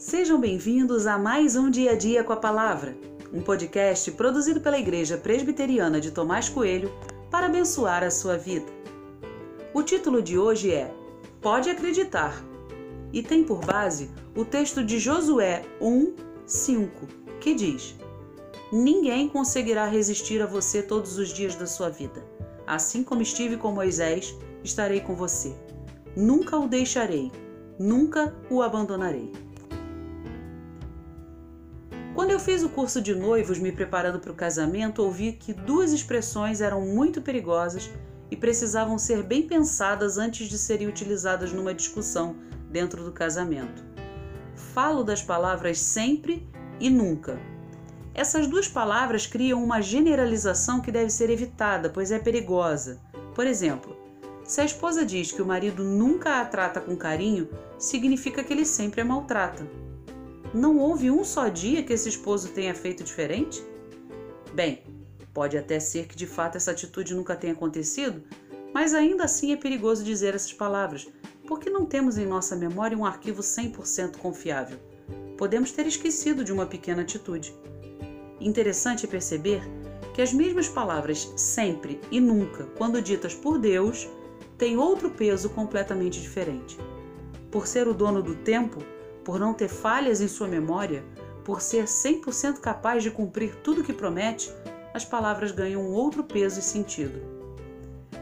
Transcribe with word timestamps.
Sejam 0.00 0.40
bem-vindos 0.40 1.06
a 1.06 1.18
mais 1.18 1.56
um 1.56 1.70
Dia 1.70 1.92
a 1.92 1.94
Dia 1.94 2.24
com 2.24 2.32
a 2.32 2.36
Palavra, 2.36 2.96
um 3.30 3.42
podcast 3.42 4.10
produzido 4.12 4.58
pela 4.58 4.78
Igreja 4.78 5.18
Presbiteriana 5.18 6.00
de 6.00 6.10
Tomás 6.10 6.48
Coelho 6.48 6.90
para 7.30 7.48
abençoar 7.48 8.02
a 8.02 8.10
sua 8.10 8.38
vida. 8.38 8.64
O 9.74 9.82
título 9.82 10.22
de 10.22 10.38
hoje 10.38 10.72
é 10.72 10.90
Pode 11.42 11.68
Acreditar 11.68 12.42
e 13.12 13.22
tem 13.22 13.44
por 13.44 13.62
base 13.62 14.10
o 14.34 14.42
texto 14.42 14.82
de 14.82 14.98
Josué 14.98 15.66
1, 15.82 16.14
5, 16.46 17.06
que 17.38 17.54
diz: 17.54 17.94
Ninguém 18.72 19.28
conseguirá 19.28 19.84
resistir 19.84 20.40
a 20.40 20.46
você 20.46 20.82
todos 20.82 21.18
os 21.18 21.28
dias 21.28 21.54
da 21.56 21.66
sua 21.66 21.90
vida. 21.90 22.24
Assim 22.66 23.04
como 23.04 23.20
estive 23.20 23.58
com 23.58 23.70
Moisés, 23.70 24.34
estarei 24.64 25.02
com 25.02 25.14
você. 25.14 25.54
Nunca 26.16 26.56
o 26.56 26.66
deixarei, 26.66 27.30
nunca 27.78 28.34
o 28.48 28.62
abandonarei. 28.62 29.49
Quando 32.14 32.32
eu 32.32 32.40
fiz 32.40 32.62
o 32.64 32.68
curso 32.68 33.00
de 33.00 33.14
noivos 33.14 33.58
me 33.58 33.70
preparando 33.70 34.18
para 34.18 34.32
o 34.32 34.34
casamento, 34.34 35.02
ouvi 35.02 35.32
que 35.32 35.52
duas 35.52 35.92
expressões 35.92 36.60
eram 36.60 36.80
muito 36.80 37.22
perigosas 37.22 37.88
e 38.30 38.36
precisavam 38.36 38.98
ser 38.98 39.22
bem 39.22 39.42
pensadas 39.46 40.18
antes 40.18 40.48
de 40.48 40.58
serem 40.58 40.88
utilizadas 40.88 41.52
numa 41.52 41.72
discussão 41.72 42.36
dentro 42.68 43.04
do 43.04 43.12
casamento. 43.12 43.84
Falo 44.54 45.04
das 45.04 45.22
palavras 45.22 45.78
sempre 45.78 46.48
e 46.80 46.90
nunca. 46.90 47.40
Essas 48.12 48.48
duas 48.48 48.66
palavras 48.66 49.26
criam 49.26 49.62
uma 49.62 49.80
generalização 49.80 50.80
que 50.80 50.90
deve 50.90 51.10
ser 51.10 51.30
evitada, 51.30 51.88
pois 51.88 52.10
é 52.10 52.18
perigosa. 52.18 53.00
Por 53.34 53.46
exemplo, 53.46 53.96
se 54.44 54.60
a 54.60 54.64
esposa 54.64 55.06
diz 55.06 55.30
que 55.30 55.40
o 55.40 55.46
marido 55.46 55.84
nunca 55.84 56.40
a 56.40 56.44
trata 56.44 56.80
com 56.80 56.96
carinho, 56.96 57.48
significa 57.78 58.42
que 58.42 58.52
ele 58.52 58.64
sempre 58.64 59.00
a 59.00 59.04
maltrata. 59.04 59.64
Não 60.52 60.78
houve 60.78 61.12
um 61.12 61.22
só 61.22 61.46
dia 61.46 61.82
que 61.84 61.92
esse 61.92 62.08
esposo 62.08 62.48
tenha 62.48 62.74
feito 62.74 63.04
diferente? 63.04 63.62
Bem, 64.52 64.82
pode 65.32 65.56
até 65.56 65.78
ser 65.78 66.08
que 66.08 66.16
de 66.16 66.26
fato 66.26 66.56
essa 66.56 66.72
atitude 66.72 67.14
nunca 67.14 67.36
tenha 67.36 67.52
acontecido, 67.52 68.20
mas 68.74 68.92
ainda 68.92 69.24
assim 69.24 69.52
é 69.52 69.56
perigoso 69.56 70.02
dizer 70.02 70.34
essas 70.34 70.52
palavras, 70.52 71.06
porque 71.46 71.70
não 71.70 71.86
temos 71.86 72.18
em 72.18 72.26
nossa 72.26 72.56
memória 72.56 72.98
um 72.98 73.06
arquivo 73.06 73.42
100% 73.42 74.16
confiável. 74.16 74.76
Podemos 75.38 75.70
ter 75.70 75.86
esquecido 75.86 76.42
de 76.42 76.52
uma 76.52 76.66
pequena 76.66 77.02
atitude. 77.02 77.54
Interessante 78.40 79.06
perceber 79.06 79.62
que 80.12 80.20
as 80.20 80.32
mesmas 80.32 80.68
palavras 80.68 81.32
sempre 81.36 82.00
e 82.10 82.20
nunca, 82.20 82.64
quando 82.76 83.00
ditas 83.00 83.34
por 83.34 83.56
Deus, 83.56 84.08
têm 84.58 84.76
outro 84.76 85.10
peso 85.10 85.48
completamente 85.50 86.20
diferente. 86.20 86.76
Por 87.52 87.68
ser 87.68 87.86
o 87.86 87.94
dono 87.94 88.20
do 88.20 88.34
tempo, 88.34 88.78
por 89.30 89.38
não 89.38 89.54
ter 89.54 89.68
falhas 89.68 90.20
em 90.20 90.26
sua 90.26 90.48
memória, 90.48 91.04
por 91.44 91.60
ser 91.60 91.84
100% 91.84 92.58
capaz 92.58 93.00
de 93.00 93.12
cumprir 93.12 93.54
tudo 93.62 93.80
o 93.80 93.84
que 93.84 93.92
promete, 93.92 94.52
as 94.92 95.04
palavras 95.04 95.52
ganham 95.52 95.82
um 95.82 95.92
outro 95.92 96.24
peso 96.24 96.58
e 96.58 96.62
sentido. 96.64 97.22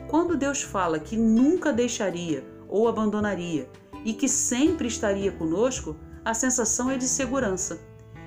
Quando 0.07 0.37
Deus 0.37 0.61
fala 0.61 0.99
que 0.99 1.17
nunca 1.17 1.73
deixaria 1.73 2.45
ou 2.69 2.87
abandonaria 2.87 3.71
e 4.05 4.13
que 4.13 4.29
sempre 4.29 4.87
estaria 4.87 5.33
conosco, 5.33 5.97
a 6.23 6.35
sensação 6.35 6.91
é 6.91 6.99
de 6.99 7.09
segurança 7.09 7.81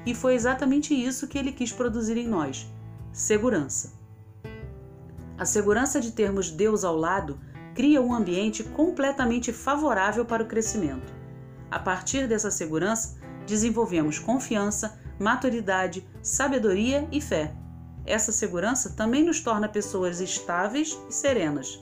e 0.04 0.16
foi 0.16 0.34
exatamente 0.34 0.92
isso 0.92 1.28
que 1.28 1.38
ele 1.38 1.52
quis 1.52 1.72
produzir 1.72 2.18
em 2.18 2.28
nós: 2.28 2.68
segurança. 3.14 3.94
A 5.38 5.46
segurança 5.46 6.02
de 6.02 6.14
termos 6.14 6.50
Deus 6.50 6.84
ao 6.84 6.98
lado 6.98 7.40
cria 7.76 8.02
um 8.02 8.12
ambiente 8.12 8.64
completamente 8.64 9.54
favorável 9.54 10.26
para 10.26 10.42
o 10.42 10.48
crescimento. 10.48 11.21
A 11.72 11.80
partir 11.80 12.28
dessa 12.28 12.52
segurança, 12.52 13.18
desenvolvemos 13.48 14.20
confiança, 14.20 15.00
maturidade, 15.18 16.06
sabedoria 16.22 17.08
e 17.12 17.22
fé. 17.22 17.56
Essa 18.06 18.32
segurança 18.32 18.90
também 18.92 19.24
nos 19.24 19.40
torna 19.40 19.70
pessoas 19.70 20.20
estáveis 20.20 21.00
e 21.10 21.14
serenas. 21.14 21.80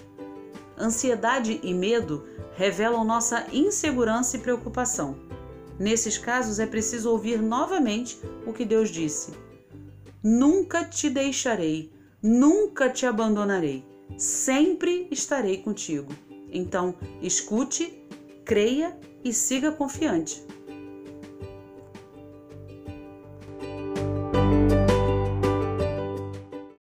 Ansiedade 0.78 1.60
e 1.64 1.74
medo 1.74 2.26
revelam 2.56 3.04
nossa 3.04 3.48
insegurança 3.52 4.38
e 4.38 4.40
preocupação. 4.40 5.18
Nesses 5.80 6.18
casos, 6.18 6.60
é 6.60 6.66
preciso 6.66 7.10
ouvir 7.10 7.42
novamente 7.42 8.20
o 8.46 8.54
que 8.54 8.66
Deus 8.66 8.90
disse: 8.90 9.32
Nunca 10.22 10.84
te 10.84 11.10
deixarei, 11.10 11.92
nunca 12.22 12.90
te 12.90 13.06
abandonarei, 13.06 13.86
sempre 14.18 15.08
estarei 15.10 15.58
contigo. 15.58 16.14
Então, 16.52 16.96
escute, 17.22 17.99
creia 18.50 18.98
e 19.24 19.32
siga 19.32 19.72
confiante. 19.72 20.44